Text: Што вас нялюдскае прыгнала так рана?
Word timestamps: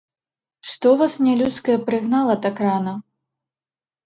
Што 0.69 0.93
вас 1.01 1.17
нялюдскае 1.27 1.75
прыгнала 1.91 2.37
так 2.47 2.55
рана? 2.67 2.97